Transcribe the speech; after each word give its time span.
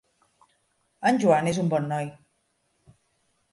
En 1.09 1.21
Joan 1.25 1.51
és 1.53 1.61
un 1.65 1.71
bon 1.75 1.87
noi. 1.93 2.11